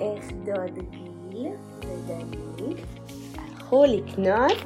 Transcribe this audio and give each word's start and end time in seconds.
איך 0.00 0.32
דוד 0.44 0.78
גיל 1.28 1.52
ודנית 1.78 2.86
הלכו 3.38 3.84
לקנות 3.84 4.58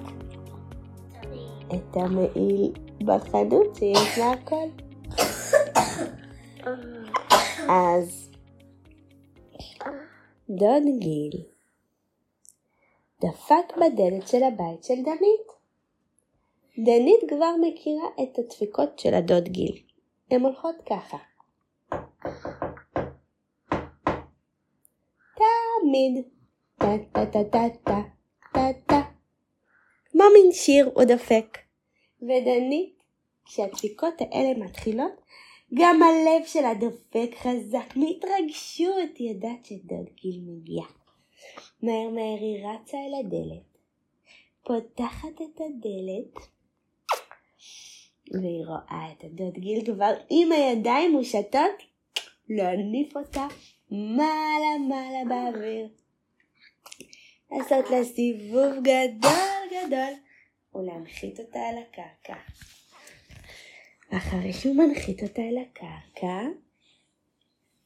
את 1.75 1.97
המעיל 1.97 2.73
בחנות 3.05 3.77
שיש 3.77 4.19
לה 4.19 4.33
הכל. 4.33 4.69
אז 7.69 8.31
דוד 10.49 10.83
גיל 10.99 11.31
דפק 13.21 13.77
בדלת 13.77 14.29
של 14.29 14.43
הבית 14.43 14.85
של 14.85 14.95
דנית. 14.95 15.53
דנית 16.79 17.21
כבר 17.29 17.55
מכירה 17.61 18.07
את 18.23 18.39
הדפיקות 18.39 18.99
של 18.99 19.15
הדוד 19.15 19.49
גיל. 19.49 19.83
הן 20.31 20.41
הולכות 20.41 20.77
ככה. 20.87 21.32
תמיד. 25.93 26.25
טה 26.79 26.87
טה 27.13 27.27
טה 27.27 27.45
טה 27.51 27.69
טה 27.85 28.01
טה 28.55 28.69
טה. 28.87 29.01
כמו 30.11 30.25
מין 30.35 30.53
שיר 30.53 30.91
הוא 30.95 31.05
דופק. 31.05 31.59
ודנית, 32.23 33.03
כשהדפיקות 33.45 34.15
האלה 34.21 34.65
מתחילות, 34.65 35.13
גם 35.75 36.03
הלב 36.03 36.47
שלה 36.47 36.75
דופק 36.75 37.35
חזק 37.37 37.97
מהתרגשות, 37.97 39.17
היא 39.19 39.31
יודעת 39.31 39.65
שדוד 39.65 40.11
גיל 40.15 40.41
מגיע. 40.47 40.85
מהר 41.83 42.09
מהר 42.11 42.39
היא 42.41 42.67
רצה 42.67 42.97
אל 42.99 43.15
הדלת, 43.21 43.79
פותחת 44.65 45.35
את 45.35 45.61
הדלת, 45.61 46.47
והיא 48.33 48.67
רואה 48.67 49.13
את 49.13 49.25
הדוד 49.25 49.55
גיל 49.55 49.85
כבר 49.85 50.15
עם 50.31 50.53
הידיים 50.53 51.13
מושטות, 51.13 51.83
להניף 52.49 53.17
אותה 53.17 53.47
מעלה 53.93 54.79
מעלה 54.89 55.25
באוויר. 55.29 55.89
לעשות 57.51 57.91
לה 57.91 58.05
סיבוב 58.05 58.73
גדול 58.83 59.63
גדול 59.71 60.15
ולהנחית 60.75 61.41
אותה 61.41 61.59
על 61.59 61.75
הקרקע. 61.79 62.41
אחרי 64.11 64.53
שהוא 64.53 64.77
מנחית 64.77 65.23
אותה 65.23 65.43
על 65.43 65.59
הקרקע, 65.59 66.41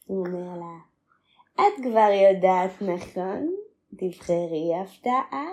הוא 0.07 0.27
אומר 0.27 0.59
לה, 0.59 0.79
את 1.55 1.83
כבר 1.83 2.11
יודעת 2.29 2.83
נכון? 2.83 3.57
תבחרי 3.97 4.71
הפתעה. 4.83 5.47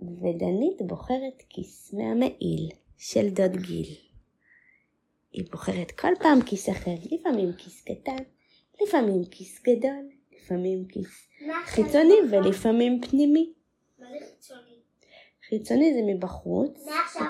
ודנית 0.00 0.82
בוחרת 0.86 1.42
כיס 1.48 1.92
מהמעיל 1.92 2.68
של 2.98 3.28
דוד 3.28 3.56
גיל. 3.56 4.09
היא 5.32 5.44
בוחרת 5.50 5.90
כל 5.90 6.12
פעם 6.20 6.42
כיס 6.42 6.68
אחר, 6.68 6.94
לפעמים 7.10 7.52
כיס 7.58 7.82
קטן, 7.82 8.22
לפעמים 8.82 9.24
כיס 9.24 9.62
גדול, 9.62 10.08
לפעמים 10.32 10.84
כיס 10.88 11.28
חיצוני 11.64 12.14
ולפעמים 12.30 13.00
פנימי. 13.00 13.52
מה 13.98 14.06
זה 14.10 14.26
חיצוני? 14.26 14.80
חיצוני 15.48 15.94
זה 15.94 16.00
מבחוץ, 16.06 16.86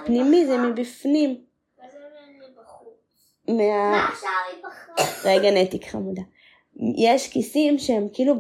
פנימי 0.07 0.47
זה. 0.47 0.59
מבפנים. 0.59 1.45
מה 1.79 1.85
זה 1.91 1.99
מבחוץ? 2.51 2.95
מה... 3.49 3.55
מה 3.91 4.09
עכשיו 4.09 4.31
היא 4.53 4.65
בחרה? 4.65 5.33
רגע 5.33 5.51
נתיק 5.51 5.87
חמודה. 5.87 6.23
יש 6.97 7.29
כיסים 7.29 7.79
שהם 7.79 8.09
כאילו 8.13 8.35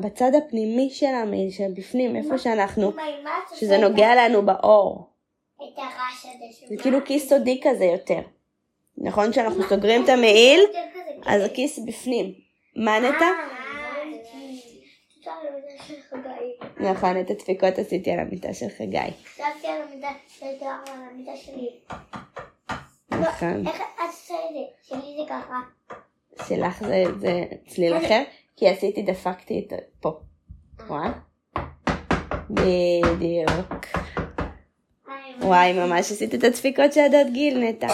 בצד 0.00 0.30
הפנימי 0.34 0.90
של 0.90 1.06
המעיל, 1.06 1.50
שהם 1.50 1.74
בפנים, 1.74 2.16
איפה 2.16 2.38
שאנחנו, 2.38 2.92
שזה 3.54 3.78
נוגע 3.78 4.14
לנו 4.14 4.46
באור. 4.46 5.10
את 5.56 5.78
הרעש 5.78 6.26
הזה 6.26 6.66
זה 6.68 6.82
כאילו 6.82 6.98
כיס 7.04 7.28
סודי 7.28 7.60
כזה 7.64 7.84
יותר. 7.84 8.20
נכון 9.04 9.32
שאנחנו 9.32 9.62
סוגרים 9.68 10.04
את 10.04 10.08
המעיל, 10.08 10.60
אז. 11.26 11.42
הכיס 11.44 11.78
בפנים. 11.78 12.34
מה 12.76 12.98
נטע? 13.00 13.24
אה, 13.24 13.34
של. 16.10 16.90
נכון, 16.90 17.20
את 17.20 17.30
הדפיקות 17.30 17.78
עשיתי 17.78 18.10
על 18.10 18.18
המיטה 18.18 18.54
של 18.54 18.66
חגי. 18.78 18.98
חשבתי 19.24 19.66
על 19.66 19.82
המיטה 19.82 20.08
על 20.66 21.00
המיטה 21.10 21.36
שלי. 21.36 21.70
נכון. 23.10 23.66
איך 23.66 23.76
את 23.76 24.00
עושה 24.06 24.34
את 24.34 24.54
זה? 24.54 24.60
שלי 24.82 25.16
זה 25.16 25.22
ככה. 25.28 25.60
שלך 26.48 26.84
זה 27.20 27.44
צליל 27.66 27.96
אחר, 27.96 28.22
כי 28.56 28.68
עשיתי, 28.68 29.02
דפקתי 29.02 29.66
את 29.66 29.72
פה. 30.00 30.10
רואה? 30.88 31.12
בדיוק. 32.50 33.86
וואי, 35.40 35.72
ממש 35.72 36.12
עשית 36.12 36.34
את 36.34 36.44
הדפיקות 36.44 36.92
של 36.92 37.00
הדוד 37.00 37.32
גיל, 37.32 37.58
נטע. 37.58 37.88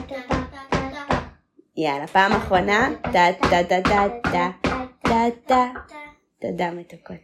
טה, 0.08 0.30
טה, 0.30 0.64
טה, 0.70 0.90
טה. 1.08 1.18
יאללה, 1.78 2.08
פעם 2.08 2.32
אחרונה. 2.32 2.90
טה 3.04 3.28
טה 3.42 3.64
טה 3.70 3.82
טה 3.84 4.08
טה 4.24 4.50
טה 5.02 5.26
טה. 5.48 5.64
תודה 6.42 6.72
מתוקות. 6.72 7.24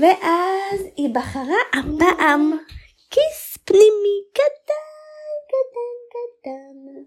ואז 0.00 0.80
היא 0.96 1.14
בחרה 1.14 1.62
הפעם 1.72 2.52
כיס 3.10 3.56
פנימי 3.64 4.18
קטן, 4.32 4.88
קטן, 5.52 5.94
קטן. 6.12 7.02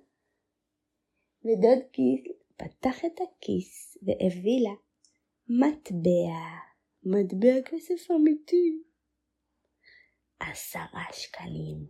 ודוד 1.46 1.80
גיל 1.94 2.34
פתח 2.58 3.06
את 3.06 3.20
הכיס 3.22 3.98
והביא 4.04 4.62
לה 4.64 4.76
מטבע, 5.50 6.75
מטבע 7.06 7.62
כסף 7.66 8.12
אמיתי. 8.12 8.84
עשרה 10.40 11.06
שקלים. 11.12 11.88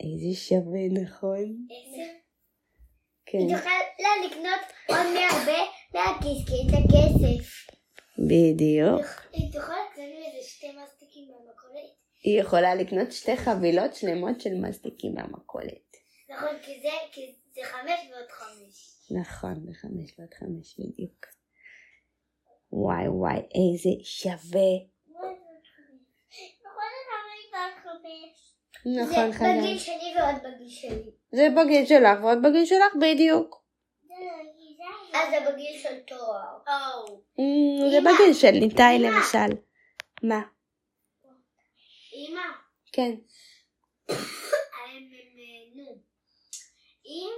איזה 0.00 0.40
שווה, 0.40 1.02
נכון? 1.02 1.66
עשר. 1.70 2.12
כן, 3.26 3.38
היא 3.38 3.56
תוכל 3.56 3.70
לקנות 4.26 4.60
עוד 4.88 5.06
מהרבה 5.14 5.60
מהכיס, 5.94 6.48
כי 6.48 6.54
את 6.62 6.74
הכסף. 6.78 7.66
בדיוק. 8.18 9.06
היא 9.32 9.52
תוכל 9.52 9.72
לקנות 9.72 10.34
איזה 10.34 10.48
שתי 10.48 10.66
מסטיקים 10.82 11.28
במכולת. 11.28 11.90
היא 12.22 12.40
יכולה 12.40 12.74
לקנות 12.74 13.12
שתי 13.12 13.36
חבילות 13.36 13.94
שלמות 13.94 14.40
של 14.40 14.54
מסטיקים 14.54 15.14
מהמכולת. 15.14 15.96
נכון, 16.28 16.56
כי 16.62 16.80
זה, 16.82 16.88
כי 17.12 17.34
זה 17.54 17.60
חמש 17.64 18.00
ועוד 18.10 18.30
חמש. 18.30 19.10
נכון, 19.10 19.66
בחמש 19.66 20.18
ועוד 20.18 20.34
חמש 20.34 20.80
בדיוק. 20.80 21.26
וואי 22.76 23.08
וואי, 23.08 23.36
איזה 23.36 23.90
שווה. 24.04 24.72
נכון? 28.86 29.30
נכון, 29.30 29.32
זה. 29.32 29.44
בגיל 29.60 29.78
שלי 29.78 30.14
ועוד 30.16 30.34
בגיל 30.44 30.68
שלי. 30.68 31.10
זה 31.32 31.48
בגיל 31.56 31.86
שלך 31.86 32.22
ועוד 32.22 32.38
בגיל 32.42 32.64
שלך 32.64 32.94
בדיוק. 33.00 33.64
אז 35.14 35.30
זה 35.30 35.50
בגיל 35.52 35.78
של 35.78 36.00
תואר. 36.06 36.58
אמ, 37.38 37.90
זה. 37.90 38.00
בגיל 38.00 38.34
של 38.34 38.50
ניתאי. 38.50 38.98
למשל. 38.98 39.56
מה? 40.22 40.42
אמא, 42.14 42.42
כן. 42.92 43.14
נו, 45.74 45.98
אם 47.06 47.30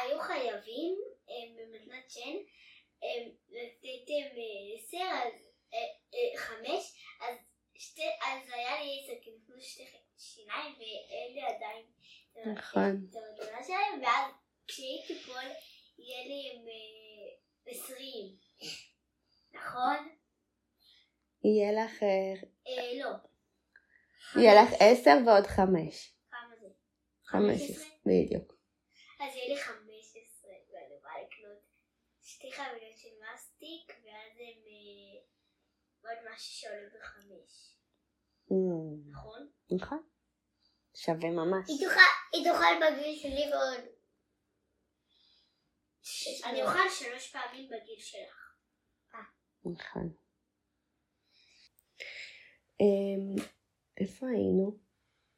היו 0.00 0.20
חייבים 0.20 0.94
הם, 1.28 1.56
במתנת 1.56 2.10
שן 2.10 2.36
הם, 3.02 3.30
אה, 4.10 4.78
עשר, 4.78 5.28
אז 5.28 5.48
אה, 5.74 5.78
אה, 6.14 6.38
חמש, 6.38 7.02
אז 7.20 7.36
שתי, 7.74 8.02
אז 8.02 8.50
היה 8.52 8.82
לי 8.82 9.00
עשר, 9.04 9.20
כי 9.22 9.30
נתנו 9.30 9.60
שתי 9.60 9.84
שיניים 10.18 10.74
ואין 10.78 11.34
לי 11.34 11.42
עדיין 11.42 11.84
נכון. 12.52 13.06
את 13.10 13.16
המתנה 13.16 13.64
שלהם, 13.66 14.02
ואז 14.02 14.32
כשהיא 14.66 15.06
תיפול 15.06 15.44
יהיה 15.98 16.26
לי 16.26 16.50
אה, 16.50 17.72
עשרים, 17.72 18.36
נכון? 19.52 20.18
יהיה 21.44 21.84
לך, 21.84 22.02
לא. 23.00 23.10
יהיה 24.36 24.62
לך 24.62 24.70
עשר 24.80 25.16
ועוד 25.26 25.46
חמש. 25.46 26.14
כמה 26.30 26.56
זה? 26.60 26.68
חמש 27.24 27.70
עשרה, 27.70 27.88
בדיוק. 28.06 28.52
אז 29.20 29.36
יהיה 29.36 29.48
לי 29.48 29.60
15, 29.60 30.50
ואני 30.72 30.94
יכולה 30.98 31.14
לקנות 31.22 31.68
שתי 32.22 32.52
חבילות 32.52 32.98
של 32.98 33.08
מסטיק, 33.34 33.92
ואז 34.04 34.32
הם 34.36 34.62
אה, 34.66 35.20
עוד 36.08 36.32
משהו 36.32 36.52
שעולה 36.52 36.88
בחמש, 36.98 37.74
אמ, 38.50 39.10
נכון? 39.10 39.48
נכון. 39.70 40.02
שווה 40.94 41.30
ממש. 41.30 41.70
היא 42.32 42.44
תוכל 42.52 42.74
בגיל 42.80 43.16
שלי 43.16 43.44
ועוד... 43.52 43.98
אני 46.44 46.62
אוכל 46.62 46.88
שלוש 46.90 47.32
פעמים 47.32 47.68
בגיל 47.68 47.98
שלך. 47.98 48.54
נכון. 49.64 50.12
אמ, 52.80 53.44
איפה 54.00 54.26
היינו? 54.26 54.78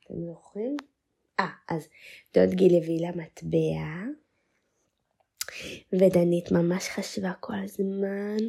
אתם 0.05 0.15
זוכרים? 0.27 0.77
אה, 1.41 1.53
אז 1.69 1.89
דוד 2.35 2.55
גיל 2.55 2.73
הביא 2.83 3.01
לה 3.01 3.11
מטבע, 3.17 4.20
ודנית 5.93 6.52
ממש 6.52 6.88
חשבה 6.88 7.32
כל 7.41 7.52
הזמן, 7.64 8.47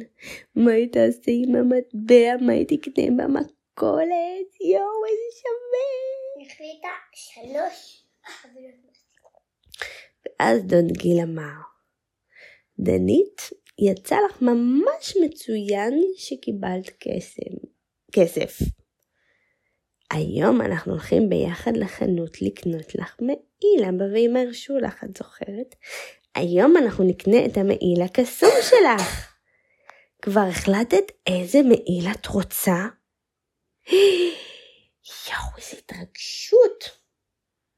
מה 0.54 0.72
היא 0.72 0.92
תעשה 0.92 1.30
עם 1.44 1.54
המטבע, 1.54 2.36
מה 2.46 2.52
היא 2.52 2.66
תקנה 2.66 3.06
במכולת, 3.06 4.60
יואו, 4.60 5.04
איזה 5.08 5.28
שווה. 5.40 6.46
החליטה 6.46 6.88
שלוש. 7.14 8.04
ואז 10.26 10.62
דוד 10.62 10.92
גיל 10.92 11.20
אמר, 11.22 11.60
דנית, 12.78 13.50
יצא 13.78 14.16
לך 14.26 14.42
ממש 14.42 15.16
מצוין 15.24 16.00
שקיבלת 16.16 16.90
כסף. 17.00 17.68
כסף. 18.12 18.58
היום 20.12 20.60
אנחנו 20.60 20.92
הולכים 20.92 21.28
ביחד 21.28 21.76
לחנות 21.76 22.42
לקנות 22.42 22.94
לך 22.94 23.16
מעיל, 23.20 23.88
אבא 23.88 24.04
ואמא 24.14 24.38
הרשו 24.38 24.78
לך, 24.78 25.04
את 25.04 25.16
זוכרת? 25.16 25.74
היום 26.34 26.76
אנחנו 26.76 27.04
נקנה 27.04 27.46
את 27.46 27.56
המעיל 27.56 28.02
הקסום 28.04 28.50
שלך. 28.62 29.32
כבר 30.22 30.40
החלטת 30.50 31.12
איזה 31.26 31.58
מעיל 31.62 32.12
את 32.12 32.26
רוצה? 32.26 32.76
יואו, 33.90 35.56
איזה 35.58 35.76
התרגשות. 35.78 37.02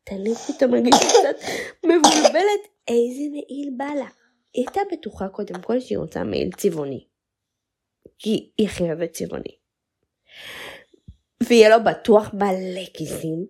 תני 0.05 0.35
פתאום 0.35 0.71
מרגיש 0.71 0.95
קצת 0.95 1.49
מבולבלת 1.85 2.63
איזה 2.89 3.23
מעיל 3.31 3.71
בא 3.77 3.85
לה. 3.85 4.09
היא 4.53 4.65
הייתה 4.67 4.81
בטוחה 4.93 5.29
קודם 5.29 5.63
כל 5.63 5.81
שהיא 5.81 5.99
רוצה 5.99 6.25
מעיל 6.25 6.53
צבעוני. 6.57 7.07
כי 8.19 8.51
היא 8.59 8.69
הכי 8.69 8.83
אוהבת 8.83 9.13
צבעוני. 9.13 9.59
ויהיה 11.43 11.69
לו 11.69 11.85
בטוח 11.85 12.35
מלא 12.35 12.85
כיסים, 12.95 13.47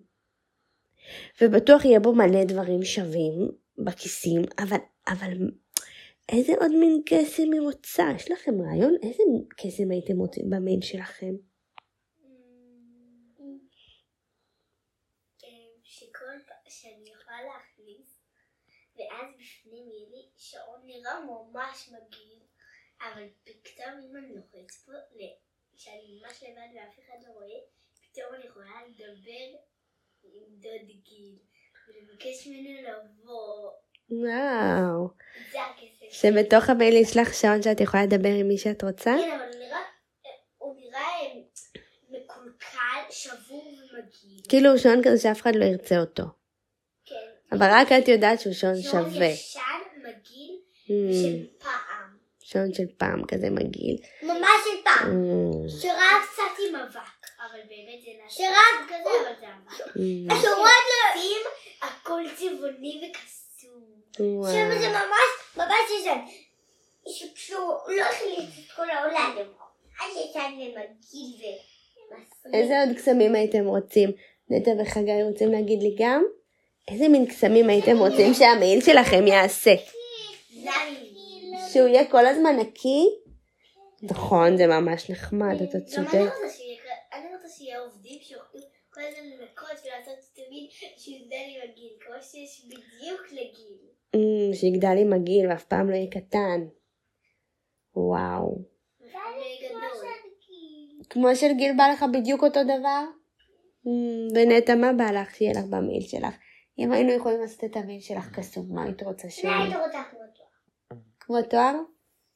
ובטוח 1.41 1.85
יהיה 1.85 1.99
בו 1.99 2.13
מלא 2.15 2.43
דברים 2.43 2.83
שווים 2.83 3.51
בכיסים, 3.77 4.41
אבל, 4.59 4.77
אבל 5.07 5.31
איזה 6.31 6.53
עוד 6.59 6.71
מין 6.79 7.01
קסם 7.05 7.51
היא 7.53 7.61
רוצה? 7.61 8.03
יש 8.15 8.31
לכם 8.31 8.61
רעיון? 8.61 8.95
איזה 9.03 9.23
קסם 9.57 9.91
הייתם 9.91 10.17
רוצים 10.17 10.49
במייל 10.49 10.81
שלכם? 10.81 11.35
שכל 15.83 16.39
פעם 16.47 16.69
שאני 16.69 17.09
יכולה 17.09 17.43
להכניס, 17.43 18.21
ואז 18.95 19.27
בפנים 19.39 19.89
יהיה 19.89 20.09
לי 20.09 20.29
שעון 20.37 20.81
נראה 20.85 21.25
ממש 21.25 21.89
מגעיל, 21.89 22.39
אבל 23.01 23.27
פתאום 23.43 23.93
אם 24.03 24.17
אני 24.17 24.35
לוחץ 24.35 24.83
פה, 24.85 24.91
שאני 25.75 26.19
ממש 26.21 26.43
לבד 26.43 26.69
ואף 26.75 26.99
אחד 26.99 27.17
לא 27.27 27.31
רואה, 27.33 27.59
פתאום 28.01 28.35
אני 28.35 28.45
יכולה 28.45 28.85
לדבר 28.87 29.57
עם 30.23 30.59
דוד 30.59 31.03
גיל, 31.03 31.39
ולבקש 31.87 32.47
ממנו 32.47 32.79
לבוא. 32.89 33.69
וואו. 34.09 35.09
זה 35.51 35.59
הכסף. 35.61 36.21
שבתוך 36.21 36.69
המייל 36.69 36.95
יש 36.95 37.17
לך 37.17 37.33
שעון 37.33 37.61
שאת 37.61 37.81
יכולה 37.81 38.03
לדבר 38.03 38.29
עם 38.29 38.47
מי 38.47 38.57
שאת 38.57 38.83
רוצה? 38.83 39.15
כן, 39.21 39.31
אבל 39.39 39.45
הוא 39.53 39.59
נראה, 39.59 39.79
הוא 40.57 40.75
נראה 40.79 40.99
אה, 41.01 41.41
מקולקל, 42.09 43.11
שבור 43.11 43.67
ומגעיל. 43.67 44.41
כאילו 44.49 44.79
שעון 44.79 45.01
כזה 45.03 45.17
שאף 45.17 45.41
אחד 45.41 45.55
לא 45.55 45.65
ירצה 45.65 45.99
אותו. 45.99 46.23
כן. 47.05 47.15
אבל 47.57 47.67
רק 47.71 47.87
את 47.91 48.07
יודעת 48.07 48.39
שהוא 48.39 48.53
שעון 48.53 48.81
שעון 48.81 49.11
שווה. 49.11 49.25
ישן, 49.25 49.59
מגעיל, 49.99 50.55
Mm, 50.85 51.13
של 51.13 51.45
פעם. 51.59 52.17
שעון 52.39 52.73
של 52.73 52.83
פעם 52.97 53.25
כזה 53.27 53.49
מגעיל. 53.49 53.97
ממש 54.23 54.49
של 54.63 54.83
פעם. 54.83 55.11
Mm, 55.11 55.69
שרק 55.81 56.23
קצת 56.33 56.41
עם 56.69 56.75
אבק. 56.75 56.99
אבל 57.55 57.63
באמת 57.69 58.01
זה 58.05 58.11
נעשה 58.23 58.37
שרק 58.37 58.87
כזה, 58.87 59.09
אבל 59.21 59.35
זה 59.39 59.45
אבק. 59.47 59.87
mm, 59.87 60.41
שרק 60.41 60.85
לשים 61.15 61.41
הכל 61.81 62.23
צבעוני 62.35 63.01
וקסום. 63.09 63.81
שם 64.51 64.79
זה 64.79 64.89
ממש, 64.89 65.57
ממש 65.57 66.01
ישן. 66.01 66.19
שהוא 67.35 67.73
לא 67.87 68.01
החליט 68.03 68.49
את 68.59 68.71
כל 68.75 68.89
העולם. 68.89 69.35
עד 69.99 70.07
ישן 70.11 70.53
ומגעיל 70.53 71.55
ומסריח. 72.11 72.53
איזה 72.53 72.79
עוד 72.79 72.97
קסמים 72.97 73.35
הייתם 73.35 73.65
רוצים? 73.65 74.11
נטע 74.49 74.71
וחגי 74.81 75.23
רוצים 75.23 75.51
להגיד 75.51 75.83
לי 75.83 75.95
גם? 75.99 76.23
איזה 76.87 77.07
מין 77.07 77.25
קסמים 77.25 77.69
הייתם 77.69 77.97
רוצים 77.97 78.33
שהמעיל 78.33 78.81
שלכם 78.81 79.27
יעשה? 79.27 79.73
שהוא 81.73 81.87
יהיה 81.87 82.11
כל 82.11 82.25
הזמן 82.25 82.55
נקי? 82.59 83.05
נכון, 84.01 84.57
זה 84.57 84.67
ממש 84.67 85.09
נחמד, 85.09 85.55
אתה 85.55 85.63
גם 85.63 85.73
אני 85.73 85.85
צודק. 85.85 86.33
רוצה 86.35 86.49
שיהיה, 86.57 86.81
אני 87.13 87.35
רוצה 87.35 87.47
שיהיה 87.57 87.79
עובדים 87.79 88.19
שיוכלו 88.21 88.61
כל 88.93 89.01
הזמן 89.01 89.23
לנקות 89.25 89.85
תמיד 90.55 90.69
שיגדל 90.97 91.45
עם 91.55 91.69
הגיל, 91.69 91.93
כמו 91.99 92.15
שיש 92.21 92.65
בדיוק 92.65 93.21
לגיל. 93.31 93.77
Mm, 94.15 94.55
שיגדל 94.55 94.97
עם 95.01 95.13
הגיל 95.13 95.49
ואף 95.49 95.65
פעם 95.65 95.89
לא 95.89 95.95
יהיה 95.95 96.11
קטן. 96.11 96.67
וואו. 97.95 98.57
כמו 101.09 101.35
של 101.35 101.53
גיל 101.57 101.71
בא 101.77 101.83
לך 101.93 102.05
בדיוק 102.13 102.43
אותו 102.43 102.63
דבר? 102.63 103.03
Mm, 103.85 104.35
ונטע, 104.35 104.75
מה 104.75 104.93
בא 104.93 105.11
לך 105.11 105.35
שיהיה 105.35 105.51
לך 105.51 105.65
במעיל 105.69 106.01
שלך? 106.01 106.35
אם 106.79 106.91
היינו 106.91 107.11
יכולים 107.11 107.41
לעשות 107.41 107.63
את 107.63 107.75
המעיל 107.75 108.01
שלך 108.01 108.35
קסום, 108.35 108.75
מה 108.75 108.83
היית 108.83 109.03
רוצה 109.03 109.27
מה 109.27 109.31
שיהיה? 109.31 109.57
היית 109.57 109.75
רוצה 109.75 110.03
כמו 110.11 110.19
תואר? 110.35 110.99
כמו 111.19 111.41
תואר? 111.41 111.73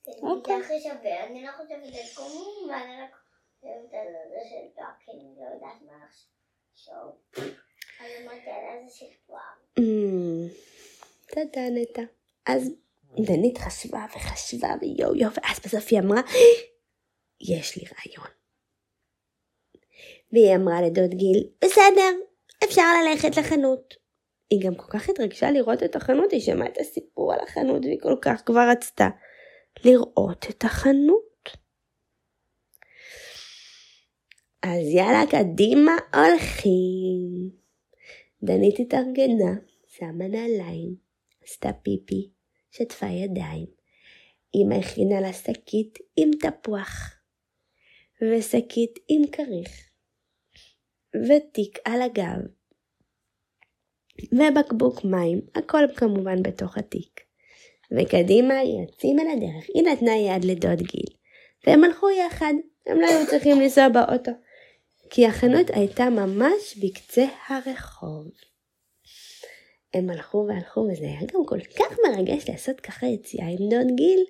כן, 0.03 0.27
אוקיי. 0.27 0.57
זה 0.57 0.65
הכי 0.65 0.79
שווה, 0.79 1.25
אני 1.25 1.43
לא 1.43 1.51
חושבת 1.51 1.83
על 1.83 2.15
קומום, 2.15 2.69
ואני 2.69 3.01
רק 3.01 3.15
חושבת 3.55 3.93
על 3.93 4.07
זה 4.29 4.49
של 4.49 4.75
תואר, 4.75 4.91
כי 4.99 5.11
אני 5.11 5.35
לא 5.37 5.55
יודעת 5.55 5.81
מה 5.81 5.93
לחשוב. 6.05 7.59
Mm, 9.79 10.49
תודה 11.27 11.69
נטע. 11.69 12.01
אז 12.45 12.71
דנית 13.25 13.57
חשבה 13.57 14.05
וחשבה 14.15 14.69
ויו 14.81 15.15
יו, 15.15 15.29
ואז 15.33 15.59
בסוף 15.65 15.87
היא 15.91 15.99
אמרה, 15.99 16.21
יש 17.41 17.77
לי 17.77 17.83
רעיון. 17.83 18.31
והיא 20.31 20.55
אמרה 20.55 20.81
לדוד 20.81 21.13
גיל, 21.13 21.49
בסדר, 21.61 22.11
אפשר 22.63 22.81
ללכת 23.03 23.37
לחנות. 23.37 23.93
היא 24.49 24.61
גם 24.65 24.75
כל 24.75 24.87
כך 24.89 25.09
התרגשה 25.09 25.51
לראות 25.51 25.83
את 25.83 25.95
החנות, 25.95 26.31
היא 26.31 26.41
שמעה 26.41 26.67
את 26.67 26.77
הסיפור 26.77 27.33
על 27.33 27.39
החנות 27.39 27.85
והיא 27.85 27.99
כל 28.01 28.15
כך 28.21 28.41
כבר 28.45 28.69
רצתה 28.71 29.09
לראות 29.85 30.45
את 30.49 30.63
החנות. 30.63 31.49
אז 34.63 34.87
יאללה, 34.93 35.23
קדימה 35.31 35.91
הולכים. 36.13 37.58
דנית 38.43 38.79
התארגנה, 38.79 39.53
שמה 39.87 40.27
נעליים, 40.27 40.95
עשתה 41.43 41.73
פיפי, 41.73 42.29
שטפה 42.71 43.05
ידיים. 43.05 43.65
אמא 44.55 44.75
הכינה 44.75 45.21
לה 45.21 45.33
שקית 45.33 45.99
עם 46.15 46.29
תפוח, 46.39 47.19
ושקית 48.21 48.99
עם 49.07 49.21
כריך, 49.31 49.89
ותיק 51.15 51.77
על 51.85 52.01
הגב, 52.01 52.39
ובקבוק 54.31 55.05
מים, 55.05 55.41
הכל 55.55 55.83
כמובן 55.95 56.43
בתוך 56.43 56.77
התיק. 56.77 57.19
וקדימה 57.91 58.53
יוצאים 58.63 59.19
על 59.19 59.27
הדרך, 59.27 59.65
היא 59.73 59.83
נתנה 59.83 60.17
יד 60.17 60.45
לדוד 60.45 60.81
גיל, 60.81 61.15
והם 61.67 61.83
הלכו 61.83 62.09
יחד, 62.09 62.53
הם 62.87 62.99
לא 63.01 63.07
היו 63.07 63.27
צריכים 63.27 63.59
לנסוע 63.59 63.89
באוטו, 63.89 64.31
כי 65.09 65.25
החנות 65.25 65.69
הייתה 65.69 66.09
ממש 66.09 66.77
בקצה 66.77 67.25
הרחוב. 67.47 68.27
הם 69.93 70.09
הלכו 70.09 70.45
והלכו, 70.47 70.79
וזה 70.79 71.05
היה 71.05 71.21
גם 71.33 71.45
כל 71.45 71.59
כך 71.59 71.97
מרגש 72.07 72.49
לעשות 72.49 72.79
ככה 72.79 73.07
יציאה 73.07 73.47
עם 73.47 73.69
דוד 73.69 73.95
גיל. 73.95 74.25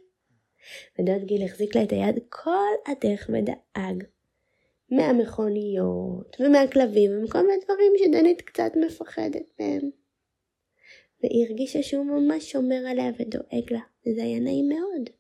ודוד 1.00 1.24
גיל 1.25 1.45
החזיק 1.45 1.75
לה 1.75 1.83
את 1.83 1.91
היד 1.91 2.15
כל 2.29 2.91
הדרך 2.91 3.29
ודאג. 3.33 4.03
מהמכוניות, 4.91 6.38
ומהכלבים, 6.39 7.12
ומכל 7.12 7.41
מיני 7.41 7.63
דברים 7.63 7.93
שדנית 7.98 8.41
קצת 8.41 8.71
מפחדת 8.75 9.51
מהם. 9.59 9.89
והיא 11.24 11.45
הרגישה 11.45 11.83
שהוא 11.83 12.05
ממש 12.05 12.51
שומר 12.51 12.88
עליה 12.88 13.12
ודואג 13.19 13.74
לה, 13.74 13.79
וזה 14.07 14.24
היה 14.24 14.39
נעים 14.39 14.69
מאוד. 14.69 15.18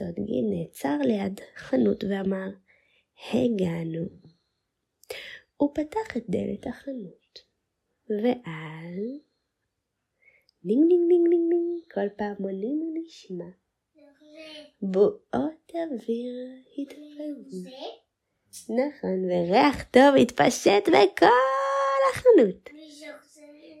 ואז 0.00 0.14
דוד 0.14 0.26
גיל 0.26 0.44
נעצר 0.50 0.96
ליד 1.04 1.40
חנות 1.56 2.04
ואמר, 2.04 2.48
הגענו. 3.32 4.06
הוא 5.56 5.70
פתח 5.74 6.16
את 6.16 6.24
דלת 6.28 6.66
החנות, 6.66 7.38
ואז... 8.08 9.22
דינג 10.64 10.88
דינג 10.88 11.08
דינג 11.08 11.28
דינג 11.30 11.50
דינג, 11.50 11.92
כל 11.94 12.08
פעמונים 12.16 12.78
הוא 12.78 12.94
נשמע. 13.04 13.50
בועות 14.82 15.72
אוויר 15.74 16.34
התפזרו. 16.78 18.02
נכון, 18.68 19.24
וריח 19.24 19.82
טוב 19.82 20.16
התפשט 20.22 20.88
בכל 20.88 22.02
החנות. 22.12 22.70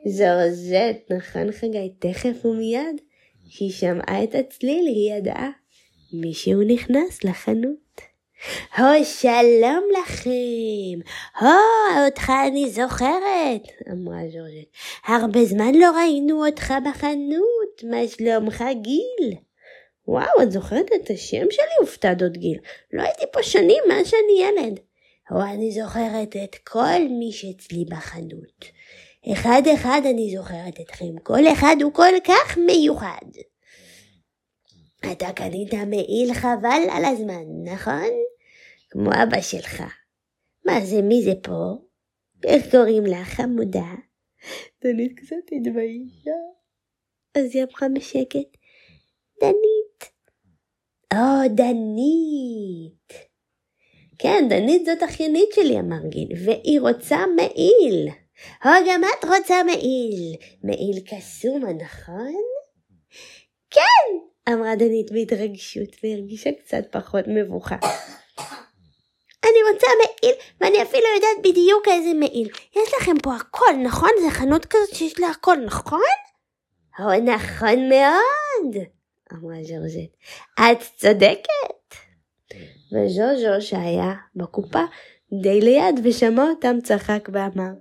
זורזט, 0.06 1.12
נכון 1.12 1.52
חגי, 1.52 1.92
תכף 1.98 2.46
ומיד. 2.46 3.00
כשהיא 3.48 3.70
שמעה 3.70 4.24
את 4.24 4.34
הצליל 4.34 4.86
היא 4.86 5.14
ידעה. 5.14 5.61
מישהו 6.12 6.62
נכנס 6.62 7.24
לחנות. 7.24 8.00
הו, 8.76 9.04
שלום 9.04 9.84
לכם. 10.02 11.10
הו, 11.38 11.48
אותך 12.06 12.32
אני 12.48 12.70
זוכרת, 12.70 13.62
אמרה 13.92 14.18
ז'ורג'ט. 14.32 14.68
הרבה 15.06 15.44
זמן 15.44 15.74
לא 15.74 15.90
ראינו 15.90 16.46
אותך 16.46 16.74
בחנות, 16.86 17.84
מה 17.90 18.08
שלומך 18.08 18.64
גיל? 18.82 19.34
וואו, 20.08 20.42
את 20.42 20.52
זוכרת 20.52 20.86
את 20.94 21.10
השם 21.10 21.46
שלי? 21.50 21.74
הופתע 21.80 22.14
דוד 22.14 22.36
גיל. 22.36 22.58
לא 22.92 23.02
הייתי 23.02 23.24
פה 23.32 23.42
שנים 23.42 23.82
מאז 23.88 24.06
שאני 24.08 24.42
ילד. 24.42 24.80
הו, 25.30 25.40
אני 25.40 25.72
זוכרת 25.72 26.36
את 26.44 26.56
כל 26.64 27.00
מי 27.10 27.32
שאצלי 27.32 27.84
בחנות. 27.90 28.64
אחד 29.32 29.62
אחד 29.74 30.00
אני 30.04 30.36
זוכרת 30.36 30.80
אתכם, 30.80 31.18
כל 31.22 31.48
אחד 31.52 31.76
הוא 31.82 31.92
כל 31.92 32.14
כך 32.24 32.58
מיוחד. 32.58 33.51
אתה 35.12 35.32
קנית 35.32 35.74
מעיל 35.74 36.34
חבל 36.34 36.82
על 36.90 37.04
הזמן, 37.04 37.44
נכון? 37.64 38.10
כמו 38.90 39.10
אבא 39.22 39.40
שלך. 39.40 39.82
מה 40.66 40.80
זה, 40.84 41.02
מי 41.02 41.22
זה 41.22 41.32
פה? 41.42 41.74
איך 42.44 42.70
קוראים 42.70 43.06
לך, 43.06 43.28
חמודה? 43.28 43.94
דנית 44.84 45.12
קצת 45.18 45.36
התביישה. 45.52 46.30
אז 47.34 47.54
היא 47.54 47.62
אמרה 47.62 47.88
בשקט, 47.94 48.56
דנית. 49.40 50.12
או, 51.14 51.48
דנית. 51.54 53.12
כן, 54.18 54.46
דנית 54.48 54.86
זאת 54.86 55.02
אחיינית 55.02 55.48
שלי, 55.54 55.80
אמר 55.80 56.06
גיל, 56.08 56.28
והיא 56.44 56.80
רוצה 56.80 57.18
מעיל. 57.36 58.08
או, 58.64 58.70
גם 58.88 59.02
את 59.04 59.24
רוצה 59.24 59.62
מעיל. 59.62 60.36
מעיל 60.64 61.00
קסומה, 61.06 61.72
נכון? 61.72 62.42
כן, 63.70 64.31
אמרה 64.48 64.76
דנית 64.76 65.12
בהתרגשות, 65.12 65.88
והרגישה 66.02 66.50
קצת 66.64 66.84
פחות 66.90 67.24
מבוכה. 67.28 67.76
אני 69.44 69.72
רוצה 69.72 69.86
מעיל, 70.02 70.34
ואני 70.60 70.82
אפילו 70.82 71.04
יודעת 71.14 71.38
בדיוק 71.44 71.88
איזה 71.88 72.14
מעיל. 72.14 72.48
יש 72.76 72.94
לכם 73.00 73.18
פה 73.22 73.34
הכל, 73.34 73.74
נכון? 73.84 74.10
זה 74.22 74.30
חנות 74.30 74.66
כזאת 74.66 74.94
שיש 74.94 75.20
לה 75.20 75.28
הכל, 75.28 75.56
נכון? 75.56 76.00
או, 76.98 77.04
נכון 77.24 77.88
מאוד, 77.88 78.84
אמרה 79.32 79.56
ז'ורז'ט. 79.62 80.16
את 80.60 80.82
צודקת. 80.96 81.94
וז'וז'ו 82.92 83.66
שהיה 83.66 84.12
בקופה 84.36 84.82
די 85.42 85.60
ליד 85.60 86.00
ושמע 86.04 86.42
אותם 86.42 86.76
צחק 86.84 87.28
ואמר, 87.32 87.72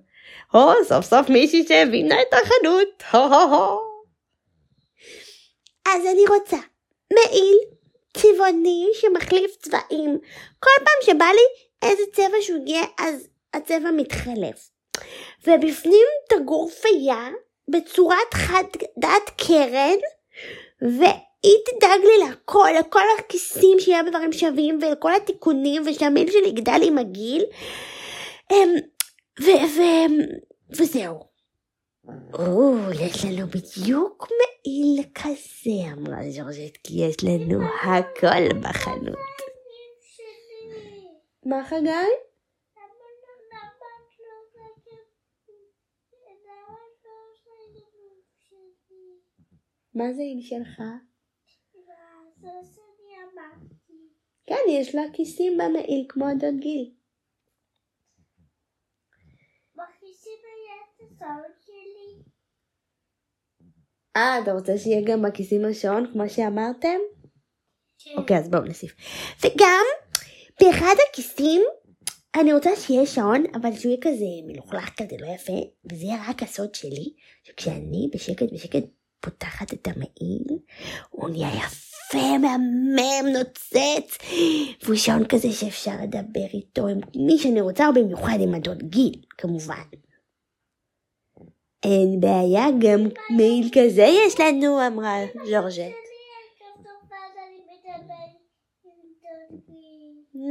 הו, 0.52 0.86
סוף 0.86 1.06
סוף 1.06 1.30
מישהי 1.30 1.68
שהבינה 1.68 2.16
את 2.22 2.34
החנות, 2.34 3.04
הו 3.12 3.22
הו 3.22 3.50
הו. 3.50 3.91
אז 5.88 6.06
אני 6.06 6.24
רוצה 6.30 6.58
מעיל 7.14 7.58
צבעוני 8.18 8.88
שמחליף 8.94 9.56
צבעים. 9.56 10.20
כל 10.60 10.86
פעם 10.86 11.16
שבא 11.16 11.26
לי 11.26 11.66
איזה 11.82 12.04
צבע 12.14 12.38
שהוא 12.42 12.60
יהיה, 12.66 12.84
אז 13.00 13.28
הצבע 13.54 13.92
מתחלף. 13.92 14.70
ובפנים 15.48 16.08
תגור 16.30 16.70
פייה 16.70 17.30
בצורת 17.70 18.34
חד 18.34 18.64
דעת 18.98 19.30
קרן, 19.38 19.98
והיא 20.82 21.58
תדאג 21.66 22.00
לי 22.04 22.30
לכל, 22.30 22.70
לכל 22.80 23.04
הכיסים 23.20 23.80
שיהיה 23.80 24.04
בדברים 24.04 24.34
שווים, 24.34 24.80
ולכל 24.82 25.16
התיקונים, 25.16 25.84
ושהמיל 25.86 26.32
שלי 26.32 26.48
יגדל 26.48 26.80
עם 26.84 26.98
הגיל. 26.98 27.44
אמ, 28.52 28.76
ו- 29.42 29.78
ו- 29.78 30.26
וזהו. 30.72 31.20
או, 32.34 32.76
יש 33.00 33.26
לנו 33.26 33.48
בדיוק 33.48 34.28
מעיל 34.66 35.06
כזה, 35.16 35.94
אמרה 35.94 36.32
ז'ורג'ט, 36.32 36.78
כי 36.84 36.94
יש 37.06 37.16
לנו 37.24 37.64
הכל 37.64 38.60
בחנות. 38.64 39.18
מה 41.46 41.66
חגי? 41.66 41.90
מה 49.96 50.14
זה 50.14 50.22
עיל 50.22 50.42
שלך? 50.42 50.82
כן, 54.46 54.64
יש 54.70 54.96
לה 54.96 55.02
כיסים 55.14 55.58
במעיל 55.58 56.06
כמו 56.10 56.28
הדוד 56.28 56.60
גיל. 56.60 56.92
אה, 64.16 64.40
אתה 64.44 64.52
רוצה 64.52 64.78
שיהיה 64.78 65.02
גם 65.06 65.22
בכיסים 65.22 65.66
השעון 65.66 66.10
כמו 66.14 66.30
שאמרתם? 66.30 66.98
אוקיי, 68.18 68.38
אז 68.38 68.50
בואו 68.50 68.64
נוסיף. 68.64 68.96
וגם, 69.44 69.86
באחד 70.62 70.96
הכיסים, 71.10 71.62
אני 72.36 72.54
רוצה 72.54 72.70
שיהיה 72.76 73.06
שעון, 73.06 73.44
אבל 73.62 73.76
שהוא 73.76 73.90
יהיה 73.90 74.02
כזה 74.02 74.26
מלוכלך 74.48 74.90
כזה, 74.98 75.16
לא 75.20 75.28
יפה, 75.36 75.54
וזה 75.92 76.06
יהיה 76.06 76.24
רק 76.30 76.44
הסוד 76.44 76.76
שלי, 76.76 77.14
שכשאני 77.44 78.10
בשקט 78.14 78.54
בשקט 78.54 78.84
פותחת 79.20 79.74
את 79.74 79.88
המעיל, 79.88 80.60
הוא 81.10 81.30
נהיה 81.30 81.50
יפה, 81.56 82.38
מהמם, 82.38 83.28
נוצץ, 83.34 84.18
והוא 84.84 84.96
שעון 84.96 85.28
כזה 85.28 85.52
שאפשר 85.52 85.96
לדבר 86.04 86.48
איתו 86.54 86.88
עם 86.88 87.00
מי 87.16 87.38
שאני 87.38 87.62
רוצה, 87.62 87.88
או 87.88 87.94
במיוחד 87.94 88.38
עם 88.42 88.54
הדוד 88.54 88.84
גיל, 88.84 89.22
כמובן. 89.38 89.84
אין 91.84 92.20
בעיה, 92.20 92.66
גם 92.80 93.00
מעיל 93.38 93.70
כזה 93.74 94.02
יש 94.02 94.40
לנו, 94.40 94.88
אמרה 94.88 95.16
ז'ורג'ט. 95.34 95.96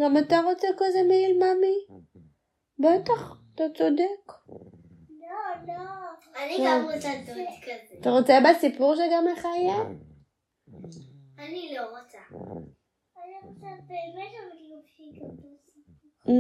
גם 0.02 0.16
אתה 0.18 0.40
רוצה 0.46 0.68
כזה 0.76 1.02
מעיל, 1.08 1.36
ממי? 1.36 2.00
בטח, 2.78 3.36
אתה 3.54 3.64
צודק. 3.78 4.32
לא, 5.08 5.66
לא. 5.66 5.74
אני 6.36 6.66
גם 6.66 6.84
רוצה 6.84 7.08
דוד 7.26 7.46
כזה. 7.62 8.00
אתה 8.00 8.10
רוצה 8.10 8.38
בסיפור 8.50 8.94
שגם 8.94 9.24
לך 9.32 9.44
יהיה? 9.44 9.76
אני 11.38 11.74
לא 11.74 11.82
רוצה. 11.82 12.18
אני 13.16 13.34
רוצה 13.44 13.66
באמת 13.88 14.30
אבל 14.38 14.60
Mm, 16.26 16.32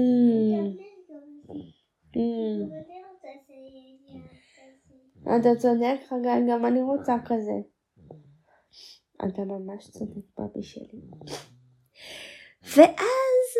mm. 2.16 2.60
אני 2.72 3.02
רוצה 3.12 3.28
שיהיה 3.46 4.22
כזה. 4.56 4.94
אתה 5.22 5.56
צודק, 5.58 5.96
חגי, 6.08 6.50
גם 6.50 6.66
אני 6.66 6.82
רוצה 6.82 7.16
כזה. 7.24 7.52
אתה 9.28 9.44
ממש 9.44 9.90
צודק, 9.90 10.24
בבי 10.38 10.62
שלי. 10.62 11.00
ואז 12.76 13.50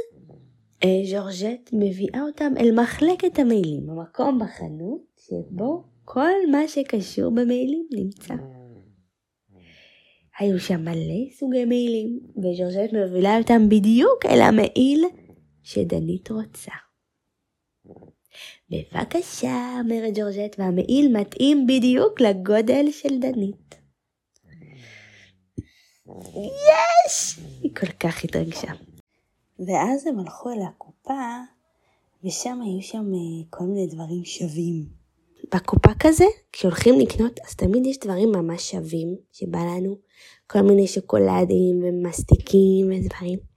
אה, 0.85 1.03
ז'ורג'ט 1.11 1.71
מביאה 1.73 2.23
אותם 2.23 2.53
אל 2.59 2.81
מחלקת 2.83 3.39
המעילים, 3.39 3.91
המקום 3.91 4.39
בחנות 4.39 5.01
שבו 5.17 5.85
כל 6.05 6.51
מה 6.53 6.69
שקשור 6.69 7.31
במעילים 7.31 7.87
נמצא. 7.93 8.35
היו 10.39 10.61
שם 10.61 10.81
מלא 10.85 11.31
סוגי 11.39 11.65
מעילים, 11.65 12.21
וז'ורג'ט 12.37 12.93
מובילה 12.93 13.39
אותם 13.39 13.69
בדיוק 13.69 14.27
אל 14.27 14.41
המעיל 14.41 15.05
שדנית 15.63 16.31
רוצה. 16.31 16.73
בבקשה, 18.71 19.75
אומרת 19.81 20.13
ג'ורג'ט, 20.15 20.57
והמעיל 20.59 21.17
מתאים 21.17 21.67
בדיוק 21.67 22.21
לגודל 22.21 22.87
של 22.91 23.21
דנית. 23.21 23.75
יש! 26.37 27.39
היא 27.63 27.75
כל 27.75 27.87
כך 27.87 28.25
התרגשה. 28.25 28.73
ואז 29.59 30.07
הם 30.07 30.19
הלכו 30.19 30.51
אל 30.51 30.63
הקופה, 30.69 31.39
ושם 32.25 32.61
היו 32.63 32.83
שם 32.83 33.13
אה, 33.15 33.45
כל 33.51 33.65
מיני 33.65 33.87
דברים 33.87 34.25
שווים. 34.25 35.01
בקופה 35.55 35.91
כזה, 36.01 36.25
כשהולכים 36.53 37.01
לקנות, 37.01 37.41
אז 37.49 37.55
תמיד 37.55 37.87
יש 37.87 37.99
דברים 37.99 38.33
ממש 38.33 38.71
שווים 38.71 39.17
שבא 39.33 39.59
לנו, 39.59 39.97
כל 40.47 40.61
מיני 40.61 40.87
שוקולדים 40.87 41.83
ומסטיקים 41.85 42.91
ודברים. 42.91 43.50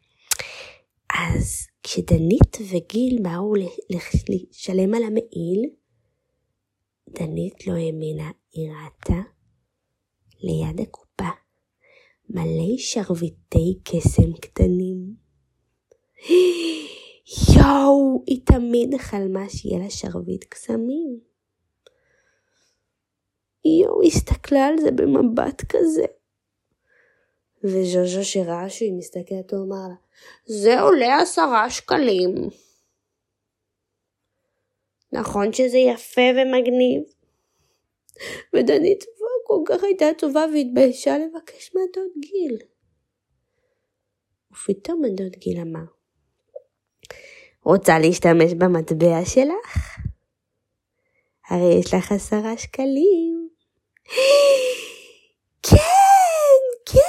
אז 1.14 1.68
כשדנית 1.84 2.58
וגיל 2.72 3.20
באו 3.24 3.54
לשלם 3.56 4.94
על 4.94 5.04
המעיל, 5.04 5.70
דנית 7.10 7.68
לא 7.68 7.74
האמינה, 7.74 8.32
היא 8.52 8.70
ראתה 8.72 9.22
ליד 10.40 10.82
הקופה 10.82 11.30
מלא 12.30 12.78
שרביטי 12.78 13.80
קסם 13.84 14.34
קטנים. 14.42 15.16
יואו, 17.56 18.24
היא 18.28 18.42
תמיד 18.46 18.98
חלמה 18.98 19.50
שיהיה 19.50 19.80
לה 19.80 19.90
שרביט 19.90 20.44
קסמים. 20.50 21.20
יואו, 23.82 24.04
הסתכלה 24.04 24.68
על 24.68 24.78
זה 24.78 24.92
במבט 24.92 25.62
כזה. 25.70 26.06
וז'וז'ו 27.64 28.26
שראה 28.26 28.70
שהיא 28.70 28.94
מסתכלת, 28.94 29.54
הוא 29.54 29.66
אמר 29.66 29.88
לה, 29.90 29.96
זה 30.46 30.82
עולה 30.82 31.18
עשרה 31.22 31.70
שקלים. 31.70 32.36
נכון 35.12 35.54
שזה 35.54 35.78
יפה 35.78 36.22
ומגניב? 36.36 37.04
ודנית 38.54 39.04
כל 39.44 39.62
כך 39.66 39.84
הייתה 39.84 40.06
טובה 40.18 40.46
והתביישה 40.54 41.18
לבקש 41.18 41.72
מהדוד 41.76 42.12
גיל. 42.20 42.58
ופתאום 44.52 45.06
הדוד 45.06 45.36
גיל 45.36 45.60
אמר, 45.62 45.86
רוצה 47.64 48.00
להשתמש 48.00 48.54
במטבע 48.58 49.26
שלך? 49.26 49.98
הרי 51.50 51.80
יש 51.80 51.94
לך 51.94 52.12
עשרה 52.12 52.58
שקלים. 52.58 53.50
כן, 55.64 55.78
כן, 56.86 57.04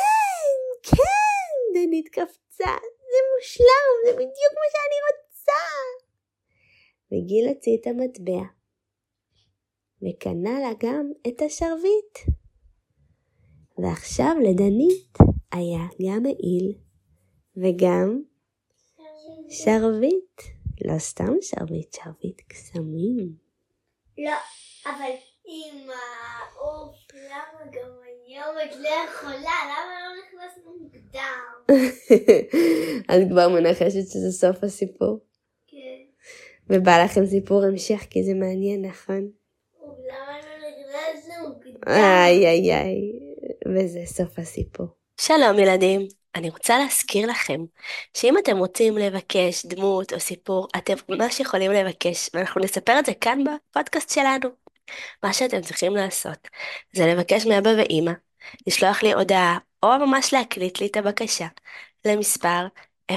דנית 1.94 2.08
קפצה, 2.08 2.74
זה 3.10 3.18
מושלם, 3.36 3.94
זה 4.06 4.12
בדיוק 4.12 4.52
מה 4.54 4.66
שאני 4.72 4.98
רוצה. 5.08 5.62
וגיל 7.12 7.48
הוציא 7.48 7.76
את 7.80 7.86
המטבע, 7.86 8.42
וקנה 10.02 10.60
לה 10.60 10.72
גם 10.78 11.10
את 11.28 11.42
השרביט. 11.42 12.38
ועכשיו 13.78 14.34
לדנית 14.42 15.18
היה 15.52 15.84
גם 16.02 16.22
מעיל, 16.22 16.78
וגם 17.56 18.22
שרביט. 19.48 20.40
לא 20.84 20.98
סתם 20.98 21.34
שרביט, 21.40 21.94
שרביט 21.94 22.40
קסמים. 22.48 23.36
לא, 24.18 24.36
אבל 24.86 25.12
עם 25.44 25.90
העוף, 25.90 26.96
למה 27.14 27.70
גם 27.72 27.90
את 28.64 28.76
לא 28.76 28.88
יכולה? 28.88 29.54
למה 29.64 29.94
לא 30.00 30.22
נכנסנו 30.22 30.72
מוקדם? 30.80 31.74
את 33.24 33.30
כבר 33.30 33.48
מנחשת 33.48 34.08
שזה 34.08 34.32
סוף 34.32 34.64
הסיפור? 34.64 35.18
כן. 35.66 36.26
ובא 36.70 37.04
לכם 37.04 37.26
סיפור 37.26 37.64
המשך 37.64 38.06
כי 38.10 38.24
זה 38.24 38.34
מעניין, 38.34 38.84
נכון? 38.84 39.28
למה 39.82 40.38
לא 40.40 40.68
נכנסנו 40.68 41.48
מוקדם? 41.48 41.92
איי 41.92 42.46
איי 42.46 42.74
איי, 42.74 43.12
וזה 43.74 44.00
סוף 44.06 44.38
הסיפור. 44.38 44.86
שלום 45.20 45.58
ילדים, 45.58 46.08
אני 46.34 46.50
רוצה 46.50 46.78
להזכיר 46.78 47.30
לכם 47.30 47.60
שאם 48.14 48.38
אתם 48.38 48.58
רוצים 48.58 48.98
לבקש 48.98 49.66
דמות 49.66 50.12
או 50.12 50.20
סיפור, 50.20 50.68
אתם 50.76 50.94
ממש 51.08 51.40
יכולים 51.40 51.70
לבקש, 51.70 52.30
ואנחנו 52.34 52.60
נספר 52.60 52.98
את 52.98 53.06
זה 53.06 53.12
כאן 53.14 53.38
בפודקאסט 53.44 54.10
שלנו. 54.10 54.63
מה 55.22 55.32
שאתם 55.32 55.60
צריכים 55.60 55.94
לעשות 55.96 56.48
זה 56.92 57.06
לבקש 57.06 57.46
מאבא 57.46 57.70
ואימא, 57.78 58.12
לשלוח 58.66 59.02
לי 59.02 59.12
הודעה, 59.12 59.58
או 59.82 59.98
ממש 59.98 60.34
להקליט 60.34 60.80
לי 60.80 60.86
את 60.86 60.96
הבקשה, 60.96 61.46
למספר 62.04 62.66
054-6099-215. 63.12 63.16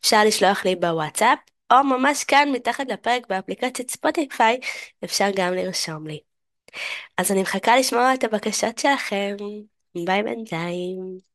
אפשר 0.00 0.24
לשלוח 0.26 0.64
לי 0.64 0.76
בוואטסאפ, 0.76 1.38
או 1.72 1.84
ממש 1.84 2.24
כאן 2.24 2.48
מתחת 2.52 2.84
לפרק 2.88 3.26
באפליקציית 3.28 3.90
ספוטיפיי, 3.90 4.60
אפשר 5.04 5.28
גם 5.36 5.54
לרשום 5.54 6.06
לי. 6.06 6.20
אז 7.18 7.32
אני 7.32 7.42
מחכה 7.42 7.76
לשמוע 7.76 8.14
את 8.14 8.24
הבקשות 8.24 8.78
שלכם. 8.78 9.36
ביי 9.94 10.22
בינתיים. 10.22 11.31